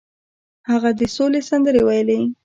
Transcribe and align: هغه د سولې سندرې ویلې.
هغه 0.69 0.89
د 0.99 1.01
سولې 1.15 1.41
سندرې 1.49 1.81
ویلې. 1.87 2.19